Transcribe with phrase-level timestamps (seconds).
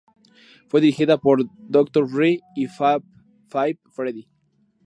[0.67, 2.09] Fue dirigida por Dr.
[2.09, 3.03] Dre y Fab
[3.49, 4.27] Five Freddy.